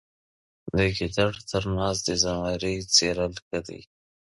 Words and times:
د 0.73 0.75
ګیدړ 0.97 1.31
تر 1.49 1.63
ناز 1.75 1.97
د 2.07 2.09
زمري 2.23 2.75
څیرل 2.95 3.33
ښه 3.45 3.59
دي. 3.67 3.81